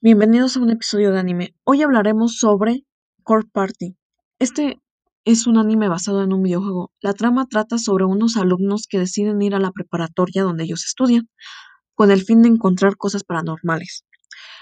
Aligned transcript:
Bienvenidos 0.00 0.56
a 0.56 0.60
un 0.60 0.70
episodio 0.70 1.10
de 1.10 1.18
anime. 1.18 1.56
Hoy 1.64 1.82
hablaremos 1.82 2.36
sobre 2.38 2.84
Core 3.24 3.48
Party. 3.52 3.96
Este 4.38 4.80
es 5.24 5.48
un 5.48 5.58
anime 5.58 5.88
basado 5.88 6.22
en 6.22 6.32
un 6.32 6.40
videojuego. 6.44 6.92
La 7.00 7.14
trama 7.14 7.46
trata 7.46 7.78
sobre 7.78 8.04
unos 8.04 8.36
alumnos 8.36 8.86
que 8.88 9.00
deciden 9.00 9.42
ir 9.42 9.56
a 9.56 9.58
la 9.58 9.72
preparatoria 9.72 10.44
donde 10.44 10.62
ellos 10.62 10.84
estudian, 10.84 11.28
con 11.96 12.12
el 12.12 12.22
fin 12.22 12.42
de 12.42 12.48
encontrar 12.48 12.96
cosas 12.96 13.24
paranormales. 13.24 14.04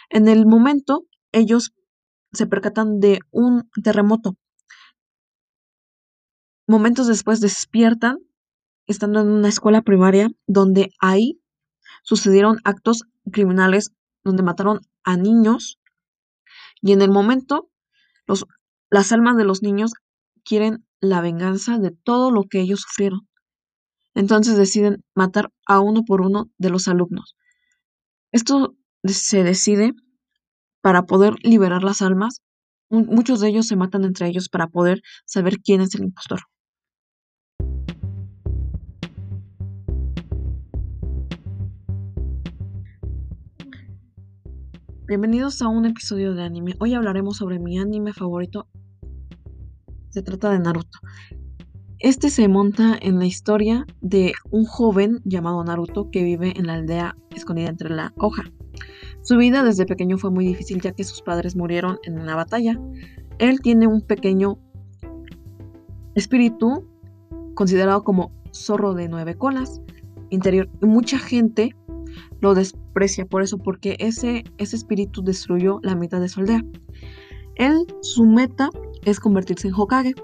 En 0.08 0.26
el 0.28 0.46
momento, 0.46 1.04
ellos 1.32 1.74
se 2.32 2.46
percatan 2.46 2.98
de 2.98 3.18
un 3.30 3.68
terremoto. 3.84 4.38
Momentos 6.66 7.08
después 7.08 7.40
despiertan, 7.40 8.20
estando 8.86 9.20
en 9.20 9.28
una 9.28 9.50
escuela 9.50 9.82
primaria, 9.82 10.30
donde 10.46 10.88
ahí 10.98 11.42
sucedieron 12.04 12.56
actos 12.64 13.02
criminales 13.30 13.92
donde 14.26 14.42
mataron 14.42 14.80
a 15.04 15.16
niños 15.16 15.78
y 16.82 16.92
en 16.92 17.00
el 17.00 17.10
momento 17.10 17.70
los, 18.26 18.44
las 18.90 19.12
almas 19.12 19.36
de 19.36 19.44
los 19.44 19.62
niños 19.62 19.92
quieren 20.44 20.84
la 21.00 21.20
venganza 21.20 21.78
de 21.78 21.92
todo 21.92 22.30
lo 22.30 22.44
que 22.44 22.60
ellos 22.60 22.80
sufrieron. 22.80 23.28
Entonces 24.14 24.56
deciden 24.56 25.04
matar 25.14 25.52
a 25.66 25.80
uno 25.80 26.04
por 26.04 26.22
uno 26.22 26.50
de 26.58 26.70
los 26.70 26.88
alumnos. 26.88 27.36
Esto 28.32 28.74
se 29.04 29.44
decide 29.44 29.94
para 30.80 31.06
poder 31.06 31.34
liberar 31.42 31.84
las 31.84 32.02
almas. 32.02 32.42
Muchos 32.88 33.40
de 33.40 33.48
ellos 33.48 33.66
se 33.66 33.76
matan 33.76 34.04
entre 34.04 34.26
ellos 34.28 34.48
para 34.48 34.68
poder 34.68 35.02
saber 35.24 35.60
quién 35.60 35.80
es 35.80 35.94
el 35.94 36.04
impostor. 36.04 36.40
Bienvenidos 45.08 45.62
a 45.62 45.68
un 45.68 45.86
episodio 45.86 46.34
de 46.34 46.42
anime. 46.42 46.74
Hoy 46.80 46.94
hablaremos 46.94 47.36
sobre 47.36 47.60
mi 47.60 47.78
anime 47.78 48.12
favorito. 48.12 48.66
Se 50.08 50.20
trata 50.20 50.50
de 50.50 50.58
Naruto. 50.58 50.98
Este 52.00 52.28
se 52.28 52.48
monta 52.48 52.98
en 53.00 53.20
la 53.20 53.24
historia 53.24 53.86
de 54.00 54.32
un 54.50 54.64
joven 54.64 55.20
llamado 55.24 55.62
Naruto 55.62 56.10
que 56.10 56.24
vive 56.24 56.54
en 56.56 56.66
la 56.66 56.74
aldea 56.74 57.16
escondida 57.36 57.68
entre 57.68 57.90
la 57.90 58.14
hoja. 58.16 58.42
Su 59.22 59.36
vida 59.36 59.62
desde 59.62 59.86
pequeño 59.86 60.18
fue 60.18 60.32
muy 60.32 60.44
difícil 60.44 60.80
ya 60.80 60.90
que 60.90 61.04
sus 61.04 61.22
padres 61.22 61.54
murieron 61.54 61.98
en 62.02 62.18
una 62.18 62.34
batalla. 62.34 62.76
Él 63.38 63.60
tiene 63.60 63.86
un 63.86 64.00
pequeño 64.00 64.58
espíritu 66.16 66.84
considerado 67.54 68.02
como 68.02 68.32
zorro 68.52 68.92
de 68.92 69.08
nueve 69.08 69.36
colas 69.36 69.80
interior 70.30 70.68
y 70.82 70.86
mucha 70.86 71.20
gente 71.20 71.76
lo 72.40 72.56
desprecia 72.96 73.26
por 73.26 73.42
eso, 73.42 73.58
porque 73.58 73.96
ese, 73.98 74.44
ese 74.56 74.76
espíritu 74.76 75.22
destruyó 75.22 75.80
la 75.82 75.94
mitad 75.94 76.18
de 76.18 76.30
su 76.30 76.40
aldea. 76.40 76.64
Él, 77.56 77.86
su 78.00 78.24
meta 78.24 78.70
es 79.04 79.20
convertirse 79.20 79.68
en 79.68 79.74
Hokage, 79.74 80.14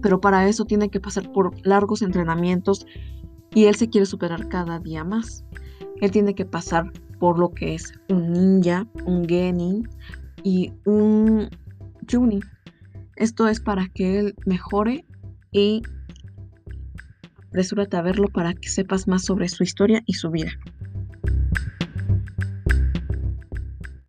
pero 0.00 0.20
para 0.20 0.48
eso 0.48 0.64
tiene 0.64 0.88
que 0.88 1.00
pasar 1.00 1.32
por 1.32 1.50
largos 1.66 2.02
entrenamientos 2.02 2.86
y 3.54 3.64
él 3.64 3.74
se 3.74 3.88
quiere 3.88 4.06
superar 4.06 4.48
cada 4.48 4.78
día 4.78 5.02
más. 5.02 5.44
Él 6.00 6.12
tiene 6.12 6.34
que 6.36 6.44
pasar 6.44 6.92
por 7.18 7.40
lo 7.40 7.50
que 7.50 7.74
es 7.74 7.92
un 8.08 8.32
ninja, 8.32 8.86
un 9.04 9.26
genin 9.26 9.88
y 10.44 10.72
un 10.84 11.48
chunin. 12.06 12.40
Esto 13.16 13.48
es 13.48 13.58
para 13.58 13.88
que 13.88 14.20
él 14.20 14.34
mejore 14.46 15.04
y 15.50 15.82
apresúrate 17.48 17.96
a 17.96 18.02
verlo 18.02 18.28
para 18.28 18.54
que 18.54 18.68
sepas 18.68 19.08
más 19.08 19.24
sobre 19.24 19.48
su 19.48 19.64
historia 19.64 20.02
y 20.06 20.14
su 20.14 20.30
vida. 20.30 20.52